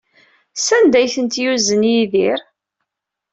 Sanda 0.65 0.97
ay 0.99 1.07
ten-yuzen 1.15 1.81
Yidri? 1.91 2.33